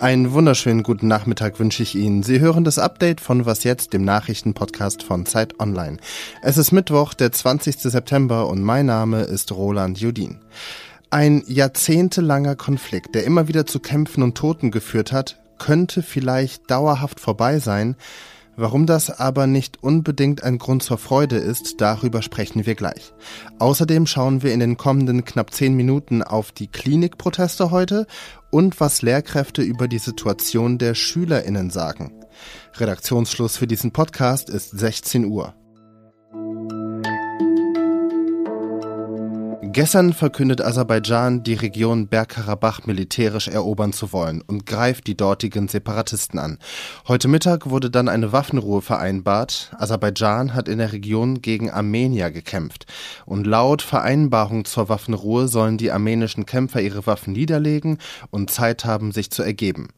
Einen 0.00 0.32
wunderschönen 0.32 0.84
guten 0.84 1.08
Nachmittag 1.08 1.58
wünsche 1.58 1.82
ich 1.82 1.96
Ihnen. 1.96 2.22
Sie 2.22 2.38
hören 2.38 2.62
das 2.62 2.78
Update 2.78 3.20
von 3.20 3.46
Was 3.46 3.64
jetzt, 3.64 3.92
dem 3.92 4.04
Nachrichtenpodcast 4.04 5.02
von 5.02 5.26
Zeit 5.26 5.58
Online. 5.58 5.96
Es 6.40 6.56
ist 6.56 6.70
Mittwoch, 6.70 7.14
der 7.14 7.32
20. 7.32 7.78
September 7.80 8.46
und 8.46 8.62
mein 8.62 8.86
Name 8.86 9.22
ist 9.22 9.50
Roland 9.50 9.98
Judin. 9.98 10.38
Ein 11.10 11.42
jahrzehntelanger 11.48 12.54
Konflikt, 12.54 13.16
der 13.16 13.24
immer 13.24 13.48
wieder 13.48 13.66
zu 13.66 13.80
Kämpfen 13.80 14.22
und 14.22 14.36
Toten 14.36 14.70
geführt 14.70 15.10
hat, 15.10 15.40
könnte 15.58 16.02
vielleicht 16.02 16.70
dauerhaft 16.70 17.18
vorbei 17.18 17.58
sein, 17.58 17.96
Warum 18.60 18.86
das 18.86 19.20
aber 19.20 19.46
nicht 19.46 19.84
unbedingt 19.84 20.42
ein 20.42 20.58
Grund 20.58 20.82
zur 20.82 20.98
Freude 20.98 21.36
ist, 21.36 21.80
darüber 21.80 22.22
sprechen 22.22 22.66
wir 22.66 22.74
gleich. 22.74 23.12
Außerdem 23.60 24.04
schauen 24.04 24.42
wir 24.42 24.52
in 24.52 24.58
den 24.58 24.76
kommenden 24.76 25.24
knapp 25.24 25.54
zehn 25.54 25.74
Minuten 25.74 26.24
auf 26.24 26.50
die 26.50 26.66
Klinikproteste 26.66 27.70
heute 27.70 28.08
und 28.50 28.80
was 28.80 29.00
Lehrkräfte 29.00 29.62
über 29.62 29.86
die 29.86 30.00
Situation 30.00 30.76
der 30.76 30.96
Schülerinnen 30.96 31.70
sagen. 31.70 32.12
Redaktionsschluss 32.74 33.56
für 33.56 33.68
diesen 33.68 33.92
Podcast 33.92 34.50
ist 34.50 34.76
16 34.76 35.26
Uhr. 35.26 35.54
Gestern 39.78 40.12
verkündet 40.12 40.60
Aserbaidschan, 40.60 41.44
die 41.44 41.54
Region 41.54 42.08
Bergkarabach 42.08 42.86
militärisch 42.86 43.46
erobern 43.46 43.92
zu 43.92 44.12
wollen 44.12 44.42
und 44.42 44.66
greift 44.66 45.06
die 45.06 45.16
dortigen 45.16 45.68
Separatisten 45.68 46.40
an. 46.40 46.58
Heute 47.06 47.28
Mittag 47.28 47.70
wurde 47.70 47.88
dann 47.88 48.08
eine 48.08 48.32
Waffenruhe 48.32 48.82
vereinbart. 48.82 49.70
Aserbaidschan 49.78 50.52
hat 50.52 50.66
in 50.66 50.78
der 50.78 50.92
Region 50.92 51.42
gegen 51.42 51.70
Armenier 51.70 52.32
gekämpft. 52.32 52.86
Und 53.24 53.46
laut 53.46 53.80
Vereinbarung 53.80 54.64
zur 54.64 54.88
Waffenruhe 54.88 55.46
sollen 55.46 55.78
die 55.78 55.92
armenischen 55.92 56.44
Kämpfer 56.44 56.80
ihre 56.80 57.06
Waffen 57.06 57.34
niederlegen 57.34 57.98
und 58.32 58.50
Zeit 58.50 58.84
haben, 58.84 59.12
sich 59.12 59.30
zu 59.30 59.44
ergeben. 59.44 59.90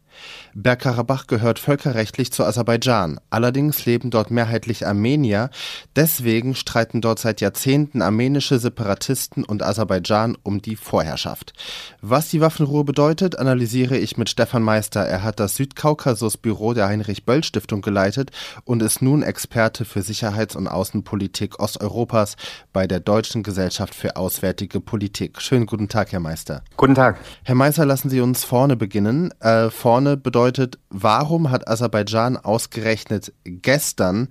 Bergkarabach 0.54 1.26
gehört 1.26 1.58
völkerrechtlich 1.58 2.32
zu 2.32 2.44
Aserbaidschan. 2.44 3.20
Allerdings 3.30 3.86
leben 3.86 4.10
dort 4.10 4.30
mehrheitlich 4.30 4.86
Armenier. 4.86 5.50
Deswegen 5.96 6.54
streiten 6.54 7.00
dort 7.00 7.18
seit 7.18 7.40
Jahrzehnten 7.40 8.02
armenische 8.02 8.58
Separatisten 8.58 9.44
und 9.44 9.62
Aserbaidschan 9.62 10.36
um 10.42 10.60
die 10.62 10.76
Vorherrschaft. 10.76 11.52
Was 12.00 12.30
die 12.30 12.40
Waffenruhe 12.40 12.84
bedeutet, 12.84 13.38
analysiere 13.38 13.96
ich 13.96 14.16
mit 14.16 14.28
Stefan 14.28 14.62
Meister. 14.62 15.00
Er 15.00 15.22
hat 15.22 15.40
das 15.40 15.56
Südkaukasus-Büro 15.56 16.74
der 16.74 16.88
Heinrich-Böll-Stiftung 16.88 17.82
geleitet 17.82 18.30
und 18.64 18.82
ist 18.82 19.02
nun 19.02 19.22
Experte 19.22 19.84
für 19.84 20.02
Sicherheits- 20.02 20.56
und 20.56 20.68
Außenpolitik 20.68 21.60
Osteuropas 21.60 22.36
bei 22.72 22.86
der 22.86 23.00
Deutschen 23.00 23.42
Gesellschaft 23.42 23.94
für 23.94 24.16
Auswärtige 24.16 24.80
Politik. 24.80 25.40
Schönen 25.40 25.66
guten 25.66 25.88
Tag, 25.88 26.12
Herr 26.12 26.20
Meister. 26.20 26.62
Guten 26.76 26.94
Tag. 26.94 27.18
Herr 27.44 27.54
Meister, 27.54 27.84
lassen 27.84 28.10
Sie 28.10 28.20
uns 28.20 28.44
vorne 28.44 28.76
beginnen. 28.76 29.32
Äh, 29.40 29.70
vorne 29.70 30.09
bedeutet 30.16 30.78
warum 30.90 31.50
hat 31.50 31.68
Aserbaidschan 31.68 32.36
ausgerechnet 32.36 33.32
gestern 33.44 34.28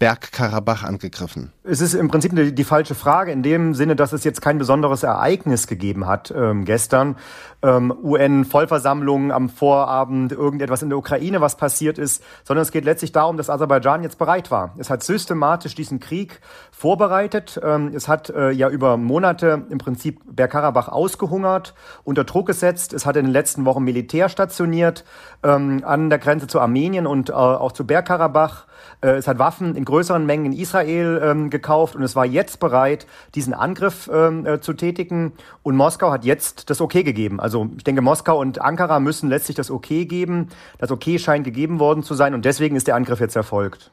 Bergkarabach 0.00 0.82
angegriffen? 0.82 1.52
Es 1.62 1.82
ist 1.82 1.92
im 1.92 2.08
Prinzip 2.08 2.34
die, 2.34 2.54
die, 2.54 2.64
falsche 2.64 2.94
Frage 2.94 3.32
in 3.32 3.42
dem 3.42 3.74
Sinne, 3.74 3.96
dass 3.96 4.14
es 4.14 4.24
jetzt 4.24 4.40
kein 4.40 4.56
besonderes 4.56 5.02
Ereignis 5.02 5.66
gegeben 5.66 6.06
hat 6.06 6.32
ähm, 6.34 6.64
gestern. 6.64 7.16
Ähm, 7.62 7.92
UN-Vollversammlung 8.02 9.30
am 9.30 9.50
Vorabend, 9.50 10.32
irgendetwas 10.32 10.82
in 10.82 10.88
der 10.88 10.96
Ukraine, 10.96 11.42
was 11.42 11.58
passiert 11.58 11.98
ist, 11.98 12.24
sondern 12.44 12.62
es 12.62 12.72
geht 12.72 12.86
letztlich 12.86 13.12
darum, 13.12 13.36
dass 13.36 13.50
Aserbaidschan 13.50 14.02
jetzt 14.02 14.16
bereit 14.16 14.50
war. 14.50 14.74
Es 14.78 14.88
hat 14.88 15.02
systematisch 15.02 15.74
diesen 15.74 16.00
Krieg 16.00 16.40
vorbereitet. 16.72 17.60
Ähm, 17.62 17.92
es 17.94 18.08
hat 18.08 18.30
äh, 18.30 18.52
ja 18.52 18.70
über 18.70 18.96
Monate 18.96 19.66
im 19.68 19.76
Prinzip 19.76 20.22
Bergkarabach 20.24 20.88
ausgehungert, 20.88 21.74
unter 22.04 22.24
Druck 22.24 22.46
gesetzt. 22.46 22.94
Es 22.94 23.04
hat 23.04 23.16
in 23.16 23.26
den 23.26 23.32
letzten 23.32 23.66
Wochen 23.66 23.84
Militär 23.84 24.30
stationiert 24.30 25.04
ähm, 25.42 25.82
an 25.84 26.08
der 26.08 26.18
Grenze 26.18 26.46
zu 26.46 26.58
Armenien 26.58 27.06
und 27.06 27.28
äh, 27.28 27.32
auch 27.32 27.72
zu 27.72 27.86
Bergkarabach. 27.86 28.66
Äh, 29.02 29.10
es 29.10 29.28
hat 29.28 29.38
Waffen 29.38 29.76
in 29.76 29.84
größeren 29.90 30.24
Mengen 30.24 30.46
in 30.46 30.52
Israel 30.52 31.20
ähm, 31.22 31.50
gekauft 31.50 31.94
und 31.94 32.02
es 32.02 32.16
war 32.16 32.24
jetzt 32.24 32.60
bereit, 32.60 33.06
diesen 33.34 33.52
Angriff 33.52 34.10
ähm, 34.12 34.46
äh, 34.46 34.60
zu 34.60 34.72
tätigen. 34.72 35.32
Und 35.62 35.76
Moskau 35.76 36.10
hat 36.10 36.24
jetzt 36.24 36.70
das 36.70 36.80
Okay 36.80 37.02
gegeben. 37.02 37.40
Also 37.40 37.68
ich 37.76 37.84
denke, 37.84 38.00
Moskau 38.02 38.40
und 38.40 38.60
Ankara 38.60 39.00
müssen 39.00 39.28
letztlich 39.28 39.56
das 39.56 39.70
Okay 39.70 40.06
geben. 40.06 40.48
Das 40.78 40.90
Okay 40.90 41.18
scheint 41.18 41.44
gegeben 41.44 41.78
worden 41.78 42.02
zu 42.02 42.14
sein 42.14 42.34
und 42.34 42.44
deswegen 42.44 42.76
ist 42.76 42.86
der 42.86 42.96
Angriff 42.96 43.20
jetzt 43.20 43.36
erfolgt. 43.36 43.90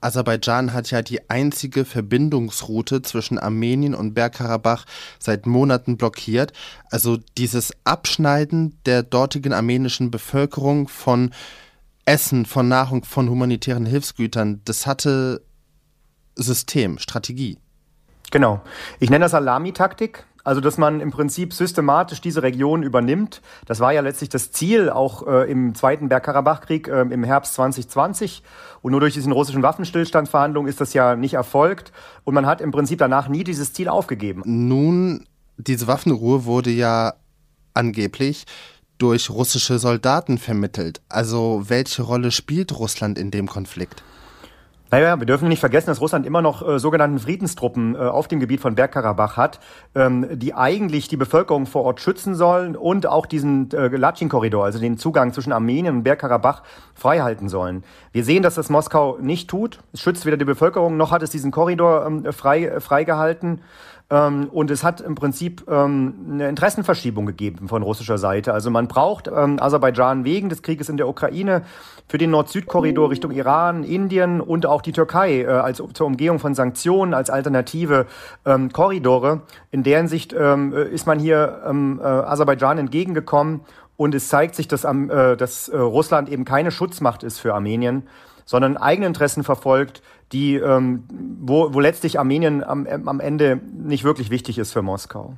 Aserbaidschan 0.00 0.72
hat 0.72 0.90
ja 0.90 1.02
die 1.02 1.28
einzige 1.28 1.84
Verbindungsroute 1.84 3.02
zwischen 3.02 3.38
Armenien 3.38 3.94
und 3.94 4.14
Bergkarabach 4.14 4.84
seit 5.18 5.46
Monaten 5.46 5.96
blockiert. 5.96 6.52
Also 6.90 7.18
dieses 7.36 7.72
Abschneiden 7.84 8.78
der 8.86 9.02
dortigen 9.02 9.52
armenischen 9.52 10.10
Bevölkerung 10.10 10.86
von 10.88 11.30
Essen, 12.08 12.46
von 12.46 12.68
Nahrung, 12.68 13.04
von 13.04 13.28
humanitären 13.28 13.84
Hilfsgütern, 13.84 14.62
das 14.64 14.86
hatte 14.86 15.42
System, 16.36 16.98
Strategie. 16.98 17.58
Genau. 18.30 18.60
Ich 18.98 19.10
nenne 19.10 19.24
das 19.24 19.34
Alami-Taktik. 19.34 20.24
Also, 20.44 20.62
dass 20.62 20.78
man 20.78 21.00
im 21.00 21.10
Prinzip 21.10 21.52
systematisch 21.52 22.22
diese 22.22 22.42
Region 22.42 22.82
übernimmt. 22.82 23.42
Das 23.66 23.80
war 23.80 23.92
ja 23.92 24.00
letztlich 24.00 24.30
das 24.30 24.50
Ziel 24.50 24.88
auch 24.88 25.26
äh, 25.26 25.50
im 25.50 25.74
Zweiten 25.74 26.08
Bergkarabach-Krieg 26.08 26.88
äh, 26.88 27.02
im 27.02 27.22
Herbst 27.22 27.52
2020. 27.54 28.42
Und 28.80 28.92
nur 28.92 29.00
durch 29.00 29.12
diesen 29.12 29.32
russischen 29.32 29.62
Waffenstillstandverhandlungen 29.62 30.70
ist 30.70 30.80
das 30.80 30.94
ja 30.94 31.16
nicht 31.16 31.34
erfolgt. 31.34 31.92
Und 32.24 32.32
man 32.32 32.46
hat 32.46 32.62
im 32.62 32.70
Prinzip 32.70 32.98
danach 32.98 33.28
nie 33.28 33.44
dieses 33.44 33.74
Ziel 33.74 33.88
aufgegeben. 33.88 34.42
Nun, 34.46 35.26
diese 35.58 35.86
Waffenruhe 35.86 36.46
wurde 36.46 36.70
ja 36.70 37.12
angeblich 37.74 38.46
durch 38.98 39.30
russische 39.30 39.78
Soldaten 39.78 40.38
vermittelt. 40.38 41.00
Also 41.08 41.64
welche 41.68 42.02
Rolle 42.02 42.30
spielt 42.30 42.78
Russland 42.78 43.18
in 43.18 43.30
dem 43.30 43.46
Konflikt? 43.46 44.02
Naja, 44.90 45.18
wir 45.18 45.26
dürfen 45.26 45.48
nicht 45.48 45.60
vergessen, 45.60 45.88
dass 45.88 46.00
Russland 46.00 46.24
immer 46.24 46.40
noch 46.40 46.66
äh, 46.66 46.78
sogenannten 46.78 47.18
Friedenstruppen 47.18 47.94
äh, 47.94 47.98
auf 47.98 48.26
dem 48.26 48.40
Gebiet 48.40 48.60
von 48.60 48.74
Bergkarabach 48.74 49.36
hat, 49.36 49.60
ähm, 49.94 50.26
die 50.32 50.54
eigentlich 50.54 51.08
die 51.08 51.18
Bevölkerung 51.18 51.66
vor 51.66 51.82
Ort 51.82 52.00
schützen 52.00 52.34
sollen 52.34 52.74
und 52.74 53.06
auch 53.06 53.26
diesen 53.26 53.70
äh, 53.72 53.88
Latschin-Korridor, 53.88 54.64
also 54.64 54.78
den 54.78 54.96
Zugang 54.96 55.34
zwischen 55.34 55.52
Armenien 55.52 55.96
und 55.96 56.02
Bergkarabach, 56.04 56.62
freihalten 56.94 57.50
sollen. 57.50 57.84
Wir 58.12 58.24
sehen, 58.24 58.42
dass 58.42 58.54
das 58.54 58.70
Moskau 58.70 59.18
nicht 59.20 59.50
tut. 59.50 59.80
Es 59.92 60.00
schützt 60.00 60.24
weder 60.24 60.38
die 60.38 60.46
Bevölkerung, 60.46 60.96
noch 60.96 61.10
hat 61.10 61.22
es 61.22 61.28
diesen 61.28 61.50
Korridor 61.50 62.06
ähm, 62.06 62.32
frei, 62.32 62.64
äh, 62.64 62.80
freigehalten. 62.80 63.60
Ähm, 64.10 64.48
und 64.50 64.70
es 64.70 64.84
hat 64.84 65.00
im 65.00 65.14
Prinzip 65.14 65.64
ähm, 65.68 66.14
eine 66.30 66.48
Interessenverschiebung 66.48 67.26
gegeben 67.26 67.68
von 67.68 67.82
russischer 67.82 68.16
Seite. 68.16 68.54
Also 68.54 68.70
man 68.70 68.88
braucht 68.88 69.28
ähm, 69.28 69.60
Aserbaidschan 69.60 70.24
wegen 70.24 70.48
des 70.48 70.62
Krieges 70.62 70.88
in 70.88 70.96
der 70.96 71.08
Ukraine 71.08 71.62
für 72.08 72.16
den 72.16 72.30
Nord-Süd-Korridor 72.30 73.10
Richtung 73.10 73.32
Iran, 73.32 73.84
Indien 73.84 74.40
und 74.40 74.64
auch 74.64 74.80
die 74.80 74.92
Türkei 74.92 75.42
äh, 75.42 75.46
als 75.46 75.82
zur 75.92 76.06
Umgehung 76.06 76.38
von 76.38 76.54
Sanktionen 76.54 77.12
als 77.12 77.28
alternative 77.28 78.06
ähm, 78.46 78.72
Korridore. 78.72 79.42
In 79.70 79.82
deren 79.82 80.08
Sicht 80.08 80.34
ähm, 80.38 80.72
ist 80.72 81.06
man 81.06 81.18
hier 81.18 81.62
ähm, 81.66 82.00
äh, 82.02 82.06
Aserbaidschan 82.06 82.78
entgegengekommen 82.78 83.60
und 83.98 84.14
es 84.14 84.28
zeigt 84.28 84.54
sich, 84.54 84.68
dass, 84.68 84.84
äh, 84.84 85.36
dass 85.36 85.68
äh, 85.68 85.76
Russland 85.76 86.30
eben 86.30 86.44
keine 86.44 86.70
Schutzmacht 86.70 87.24
ist 87.24 87.40
für 87.40 87.52
Armenien, 87.52 88.04
sondern 88.48 88.78
eigene 88.78 89.06
Interessen 89.06 89.44
verfolgt, 89.44 90.00
die, 90.32 90.54
ähm, 90.54 91.04
wo, 91.38 91.74
wo 91.74 91.80
letztlich 91.80 92.18
Armenien 92.18 92.64
am, 92.64 92.86
am 92.86 93.20
Ende 93.20 93.60
nicht 93.74 94.04
wirklich 94.04 94.30
wichtig 94.30 94.56
ist 94.56 94.72
für 94.72 94.80
Moskau. 94.80 95.36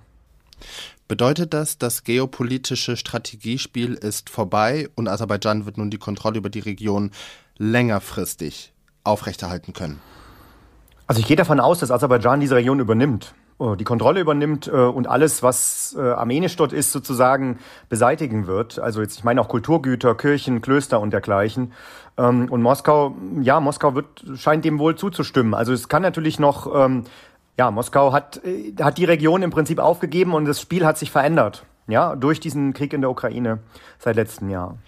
Bedeutet 1.08 1.52
das, 1.52 1.76
das 1.76 2.04
geopolitische 2.04 2.96
Strategiespiel 2.96 3.94
ist 3.94 4.30
vorbei 4.30 4.88
und 4.94 5.08
Aserbaidschan 5.08 5.66
wird 5.66 5.76
nun 5.76 5.90
die 5.90 5.98
Kontrolle 5.98 6.38
über 6.38 6.50
die 6.50 6.60
Region 6.60 7.10
längerfristig 7.58 8.72
aufrechterhalten 9.02 9.72
können? 9.72 9.98
Also 11.08 11.20
ich 11.20 11.26
gehe 11.26 11.36
davon 11.36 11.58
aus, 11.58 11.80
dass 11.80 11.90
Aserbaidschan 11.90 12.38
diese 12.38 12.54
Region 12.54 12.78
übernimmt. 12.78 13.34
Äh, 13.60 13.76
die 13.76 13.84
Kontrolle 13.84 14.20
übernimmt 14.20 14.66
äh, 14.66 14.70
und 14.70 15.06
alles, 15.06 15.42
was 15.42 15.94
äh, 15.98 16.00
armenisch 16.00 16.56
dort 16.56 16.72
ist, 16.72 16.92
sozusagen 16.92 17.58
beseitigen 17.88 18.46
wird. 18.46 18.78
Also 18.78 19.02
jetzt, 19.02 19.18
ich 19.18 19.24
meine 19.24 19.40
auch 19.40 19.48
Kulturgüter, 19.48 20.14
Kirchen, 20.14 20.60
Klöster 20.62 21.00
und 21.00 21.12
dergleichen. 21.12 21.72
Ähm, 22.16 22.50
und 22.50 22.62
Moskau, 22.62 23.14
ja, 23.42 23.60
Moskau 23.60 23.94
wird, 23.94 24.24
scheint 24.36 24.64
dem 24.64 24.78
wohl 24.78 24.96
zuzustimmen. 24.96 25.54
Also 25.54 25.72
es 25.72 25.88
kann 25.88 26.02
natürlich 26.02 26.38
noch, 26.38 26.74
ähm, 26.74 27.04
ja, 27.58 27.70
Moskau 27.70 28.12
hat, 28.12 28.40
hat 28.80 28.96
die 28.98 29.04
Region 29.04 29.42
im 29.42 29.50
Prinzip 29.50 29.78
aufgegeben 29.78 30.32
und 30.32 30.46
das 30.46 30.60
Spiel 30.60 30.86
hat 30.86 30.96
sich 30.96 31.10
verändert. 31.10 31.66
Ja, 31.86 32.14
durch 32.14 32.40
diesen 32.40 32.72
Krieg 32.72 32.92
in 32.92 33.00
der 33.00 33.10
Ukraine 33.10 33.58
seit 33.98 34.16
letztem 34.16 34.48
Jahr. 34.48 34.78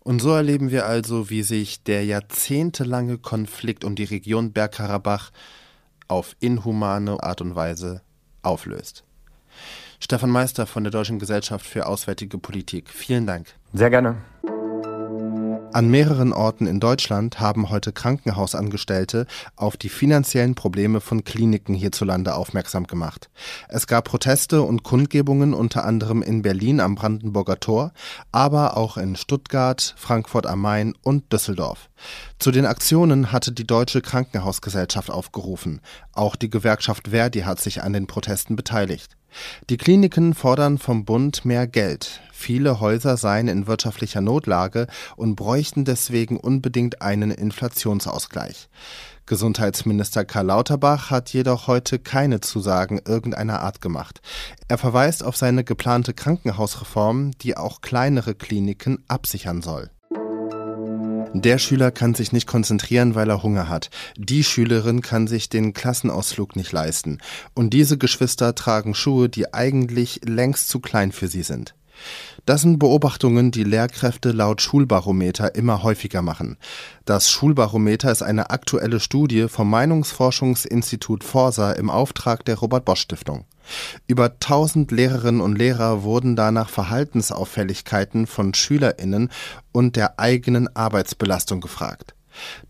Und 0.00 0.20
so 0.20 0.30
erleben 0.32 0.70
wir 0.70 0.84
also, 0.84 1.30
wie 1.30 1.42
sich 1.42 1.82
der 1.82 2.04
jahrzehntelange 2.04 3.16
Konflikt 3.16 3.84
um 3.84 3.94
die 3.94 4.04
Region 4.04 4.52
Bergkarabach 4.52 5.30
auf 6.08 6.36
inhumane 6.40 7.22
Art 7.22 7.40
und 7.40 7.56
Weise 7.56 8.02
auflöst. 8.44 9.04
Stefan 10.00 10.30
Meister 10.30 10.66
von 10.66 10.84
der 10.84 10.90
Deutschen 10.90 11.18
Gesellschaft 11.18 11.64
für 11.64 11.86
Auswärtige 11.86 12.38
Politik, 12.38 12.90
vielen 12.90 13.26
Dank. 13.26 13.54
Sehr 13.72 13.90
gerne. 13.90 14.16
An 15.74 15.90
mehreren 15.90 16.32
Orten 16.32 16.68
in 16.68 16.78
Deutschland 16.78 17.40
haben 17.40 17.68
heute 17.68 17.90
Krankenhausangestellte 17.90 19.26
auf 19.56 19.76
die 19.76 19.88
finanziellen 19.88 20.54
Probleme 20.54 21.00
von 21.00 21.24
Kliniken 21.24 21.74
hierzulande 21.74 22.36
aufmerksam 22.36 22.86
gemacht. 22.86 23.28
Es 23.68 23.88
gab 23.88 24.04
Proteste 24.04 24.62
und 24.62 24.84
Kundgebungen 24.84 25.52
unter 25.52 25.84
anderem 25.84 26.22
in 26.22 26.42
Berlin 26.42 26.78
am 26.78 26.94
Brandenburger 26.94 27.58
Tor, 27.58 27.92
aber 28.30 28.76
auch 28.76 28.96
in 28.96 29.16
Stuttgart, 29.16 29.96
Frankfurt 29.98 30.46
am 30.46 30.60
Main 30.60 30.94
und 31.02 31.32
Düsseldorf. 31.32 31.90
Zu 32.38 32.52
den 32.52 32.66
Aktionen 32.66 33.32
hatte 33.32 33.50
die 33.50 33.66
Deutsche 33.66 34.00
Krankenhausgesellschaft 34.00 35.10
aufgerufen. 35.10 35.80
Auch 36.12 36.36
die 36.36 36.50
Gewerkschaft 36.50 37.08
Verdi 37.08 37.40
hat 37.40 37.60
sich 37.60 37.82
an 37.82 37.92
den 37.92 38.06
Protesten 38.06 38.54
beteiligt. 38.54 39.16
Die 39.70 39.76
Kliniken 39.76 40.34
fordern 40.34 40.78
vom 40.78 41.04
Bund 41.04 41.44
mehr 41.44 41.66
Geld. 41.66 42.20
Viele 42.32 42.80
Häuser 42.80 43.16
seien 43.16 43.48
in 43.48 43.66
wirtschaftlicher 43.66 44.20
Notlage 44.20 44.86
und 45.16 45.36
bräuchten 45.36 45.84
deswegen 45.84 46.36
unbedingt 46.36 47.00
einen 47.00 47.30
Inflationsausgleich. 47.30 48.68
Gesundheitsminister 49.26 50.26
Karl 50.26 50.46
Lauterbach 50.46 51.10
hat 51.10 51.32
jedoch 51.32 51.66
heute 51.66 51.98
keine 51.98 52.40
Zusagen 52.40 53.00
irgendeiner 53.06 53.60
Art 53.60 53.80
gemacht. 53.80 54.20
Er 54.68 54.76
verweist 54.76 55.24
auf 55.24 55.36
seine 55.36 55.64
geplante 55.64 56.12
Krankenhausreform, 56.12 57.30
die 57.38 57.56
auch 57.56 57.80
kleinere 57.80 58.34
Kliniken 58.34 59.02
absichern 59.08 59.62
soll. 59.62 59.90
Der 61.36 61.58
Schüler 61.58 61.90
kann 61.90 62.14
sich 62.14 62.30
nicht 62.30 62.46
konzentrieren, 62.46 63.16
weil 63.16 63.28
er 63.28 63.42
Hunger 63.42 63.68
hat. 63.68 63.90
Die 64.16 64.44
Schülerin 64.44 65.02
kann 65.02 65.26
sich 65.26 65.48
den 65.48 65.72
Klassenausflug 65.72 66.54
nicht 66.54 66.70
leisten. 66.70 67.18
Und 67.54 67.70
diese 67.70 67.98
Geschwister 67.98 68.54
tragen 68.54 68.94
Schuhe, 68.94 69.28
die 69.28 69.52
eigentlich 69.52 70.20
längst 70.24 70.68
zu 70.68 70.78
klein 70.78 71.10
für 71.10 71.26
sie 71.26 71.42
sind. 71.42 71.74
Das 72.46 72.60
sind 72.60 72.78
Beobachtungen, 72.78 73.50
die 73.50 73.64
Lehrkräfte 73.64 74.30
laut 74.30 74.62
Schulbarometer 74.62 75.56
immer 75.56 75.82
häufiger 75.82 76.22
machen. 76.22 76.56
Das 77.04 77.28
Schulbarometer 77.28 78.12
ist 78.12 78.22
eine 78.22 78.50
aktuelle 78.50 79.00
Studie 79.00 79.48
vom 79.48 79.68
Meinungsforschungsinstitut 79.70 81.24
Forsa 81.24 81.72
im 81.72 81.90
Auftrag 81.90 82.44
der 82.44 82.58
Robert 82.58 82.84
Bosch 82.84 83.00
Stiftung. 83.00 83.44
Über 84.06 84.26
1000 84.26 84.90
Lehrerinnen 84.90 85.40
und 85.40 85.56
Lehrer 85.56 86.02
wurden 86.02 86.36
danach 86.36 86.68
Verhaltensauffälligkeiten 86.68 88.26
von 88.26 88.54
Schülerinnen 88.54 89.30
und 89.72 89.96
der 89.96 90.18
eigenen 90.18 90.74
Arbeitsbelastung 90.74 91.60
gefragt. 91.60 92.14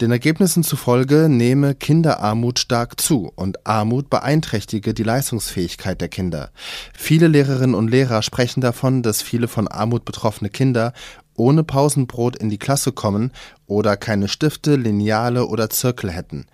Den 0.00 0.10
Ergebnissen 0.10 0.62
zufolge 0.62 1.28
nehme 1.28 1.74
Kinderarmut 1.74 2.58
stark 2.58 3.00
zu 3.00 3.32
und 3.34 3.66
Armut 3.66 4.10
beeinträchtige 4.10 4.94
die 4.94 5.02
Leistungsfähigkeit 5.02 6.00
der 6.00 6.08
Kinder. 6.08 6.50
Viele 6.92 7.28
Lehrerinnen 7.28 7.74
und 7.74 7.88
Lehrer 7.88 8.22
sprechen 8.22 8.60
davon, 8.60 9.02
dass 9.02 9.22
viele 9.22 9.48
von 9.48 9.68
Armut 9.68 10.04
betroffene 10.04 10.50
Kinder 10.50 10.92
ohne 11.36 11.64
Pausenbrot 11.64 12.36
in 12.36 12.50
die 12.50 12.58
Klasse 12.58 12.92
kommen 12.92 13.32
oder 13.66 13.96
keine 13.96 14.28
Stifte, 14.28 14.76
Lineale 14.76 15.46
oder 15.46 15.70
Zirkel 15.70 16.10
hätten. 16.10 16.46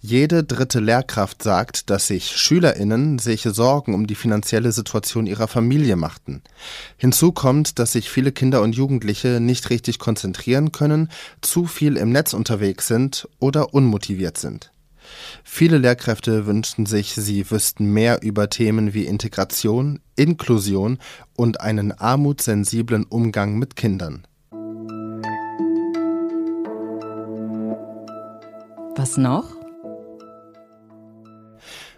Jede 0.00 0.44
dritte 0.44 0.78
Lehrkraft 0.78 1.42
sagt, 1.42 1.90
dass 1.90 2.06
sich 2.06 2.36
SchülerInnen 2.36 3.18
sich 3.18 3.42
Sorgen 3.42 3.94
um 3.94 4.06
die 4.06 4.14
finanzielle 4.14 4.70
Situation 4.70 5.26
ihrer 5.26 5.48
Familie 5.48 5.96
machten. 5.96 6.42
Hinzu 6.96 7.32
kommt, 7.32 7.78
dass 7.78 7.92
sich 7.92 8.08
viele 8.08 8.30
Kinder 8.30 8.62
und 8.62 8.76
Jugendliche 8.76 9.40
nicht 9.40 9.70
richtig 9.70 9.98
konzentrieren 9.98 10.70
können, 10.70 11.10
zu 11.40 11.66
viel 11.66 11.96
im 11.96 12.10
Netz 12.10 12.34
unterwegs 12.34 12.86
sind 12.86 13.28
oder 13.40 13.74
unmotiviert 13.74 14.38
sind. 14.38 14.70
Viele 15.44 15.78
Lehrkräfte 15.78 16.46
wünschten 16.46 16.86
sich, 16.86 17.14
sie 17.14 17.50
wüssten 17.50 17.92
mehr 17.92 18.22
über 18.22 18.50
Themen 18.50 18.94
wie 18.94 19.04
Integration, 19.04 20.00
Inklusion 20.16 20.98
und 21.36 21.60
einen 21.60 21.92
armutssensiblen 21.92 23.04
Umgang 23.04 23.58
mit 23.58 23.76
Kindern. 23.76 24.26
Was 28.96 29.16
noch? 29.16 29.54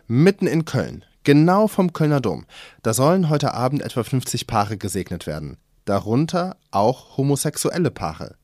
Mitten 0.08 0.46
in 0.46 0.64
Köln, 0.64 1.04
genau 1.22 1.68
vom 1.68 1.92
Kölner 1.92 2.20
Dom, 2.20 2.46
da 2.82 2.92
sollen 2.92 3.28
heute 3.28 3.54
Abend 3.54 3.82
etwa 3.82 4.02
50 4.02 4.46
Paare 4.46 4.78
gesegnet 4.78 5.26
werden. 5.26 5.58
Darunter 5.84 6.56
auch 6.70 7.16
homosexuelle 7.16 7.90
Paare. 7.90 8.36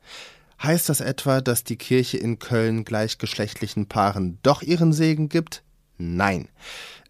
Heißt 0.64 0.88
das 0.88 1.02
etwa, 1.02 1.42
dass 1.42 1.62
die 1.62 1.76
Kirche 1.76 2.16
in 2.16 2.38
Köln 2.38 2.86
gleichgeschlechtlichen 2.86 3.86
Paaren 3.86 4.38
doch 4.42 4.62
ihren 4.62 4.94
Segen 4.94 5.28
gibt? 5.28 5.62
Nein. 5.98 6.48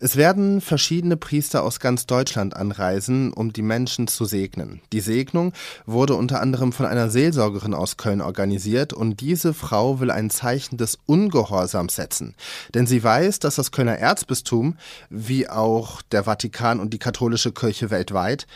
Es 0.01 0.17
werden 0.17 0.61
verschiedene 0.61 1.17
Priester 1.17 1.63
aus 1.63 1.79
ganz 1.79 2.05
Deutschland 2.07 2.57
anreisen, 2.57 3.33
um 3.33 3.53
die 3.53 3.63
Menschen 3.63 4.09
zu 4.09 4.25
segnen. 4.25 4.81
Die 4.93 4.99
Segnung 4.99 5.53
wurde 5.87 6.17
unter 6.17 6.41
anderem 6.41 6.73
von 6.73 6.85
einer 6.85 7.11
Seelsorgerin 7.11 7.75
aus 7.75 7.97
Köln 7.97 8.21
organisiert 8.21 8.93
und 8.93 9.21
diese 9.21 9.55
Frau 9.55 10.01
will 10.01 10.11
ein 10.11 10.31
Zeichen 10.31 10.77
des 10.77 10.99
Ungehorsams 11.07 11.95
setzen. 11.95 12.35
Denn 12.75 12.89
sie 12.89 13.05
weiß, 13.05 13.39
dass 13.39 13.55
das 13.55 13.71
Kölner 13.71 13.99
Erzbistum, 13.99 14.77
wie 15.11 15.49
auch 15.49 16.03
der 16.03 16.25
Vatikan 16.25 16.81
und 16.81 16.93
die 16.93 16.99
katholische 16.99 17.53
Kirche 17.53 17.91
weltweit, 17.91 18.49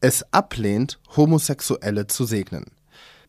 es 0.00 0.24
ablehnt, 0.32 0.98
Homosexuelle 1.14 2.06
zu 2.06 2.24
segnen. 2.24 2.77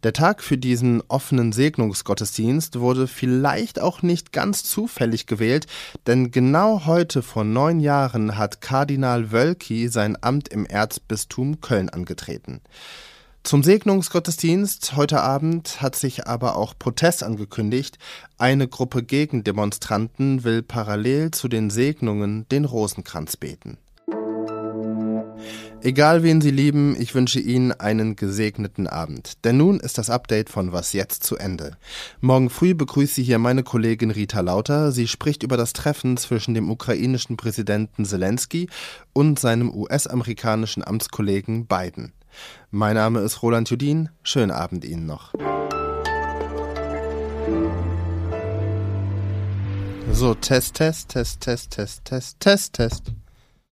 Der 0.04 0.14
Tag 0.14 0.42
für 0.42 0.58
diesen 0.58 1.04
offenen 1.10 1.52
Segnungsgottesdienst 1.52 2.80
wurde 2.80 3.06
vielleicht 3.06 3.82
auch 3.82 4.02
nicht 4.02 4.32
ganz 4.32 4.64
zufällig 4.64 5.26
gewählt, 5.26 5.68
denn 6.08 6.32
genau 6.32 6.86
heute 6.86 7.22
vor 7.22 7.44
neun 7.44 7.82
Jahren 7.82 8.38
hat 8.38 8.62
Kardinal 8.62 9.34
Wölki 9.34 9.90
sein 9.90 10.18
Amt 10.22 10.48
im 10.48 10.66
Erzbistum 10.66 11.60
Köln 11.60 11.90
angetreten. 11.90 12.62
Zum 13.44 13.62
Segnungsgottesdienst 13.62 14.96
heute 14.96 15.22
Abend 15.22 15.82
hat 15.82 15.98
sich 15.98 16.28
aber 16.28 16.56
auch 16.56 16.76
Protest 16.80 17.22
angekündigt. 17.22 17.98
Eine 18.38 18.70
Gruppe 18.70 19.04
Gegendemonstranten 19.04 20.46
will 20.46 20.62
parallel 20.62 21.32
zu 21.32 21.50
den 21.50 21.70
Segnungen 21.70 22.48
den 22.48 22.64
Rosenkranz 22.64 23.36
beten. 23.36 23.78
Egal 25.82 26.24
wen 26.24 26.42
Sie 26.42 26.52
lieben, 26.52 26.96
ich 27.00 27.16
wünsche 27.16 27.40
Ihnen 27.40 27.72
einen 27.72 28.16
gesegneten 28.18 28.88
Abend. 28.88 29.46
Denn 29.46 29.58
nun 29.58 29.80
ist 29.80 29.98
das 29.98 30.10
Update 30.10 30.50
von 30.50 30.74
Was 30.74 30.92
jetzt 30.94 31.24
zu 31.24 31.38
Ende. 31.38 31.78
Morgen 32.20 32.50
früh 32.50 32.74
begrüßt 32.74 33.16
Sie 33.16 33.24
hier 33.24 33.40
meine 33.40 33.64
Kollegin 33.64 34.12
Rita 34.12 34.42
Lauter. 34.42 34.92
Sie 34.92 35.08
spricht 35.08 35.42
über 35.42 35.56
das 35.56 35.72
Treffen 35.74 36.18
zwischen 36.18 36.54
dem 36.54 36.70
ukrainischen 36.70 37.38
Präsidenten 37.38 38.04
Zelensky 38.04 38.68
und 39.14 39.40
seinem 39.40 39.74
US-amerikanischen 39.74 40.84
Amtskollegen 40.84 41.66
Biden. 41.66 42.12
Mein 42.72 42.96
Name 42.96 43.22
ist 43.22 43.42
Roland 43.42 43.70
Judin. 43.70 44.10
Schönen 44.22 44.52
Abend 44.52 44.84
Ihnen 44.84 45.06
noch. 45.06 45.34
So, 50.12 50.34
Test, 50.34 50.76
Test, 50.76 51.10
Test, 51.10 51.40
Test, 51.42 51.72
Test, 51.72 52.04
Test, 52.04 52.40
Test, 52.40 52.74
Test. 52.74 53.04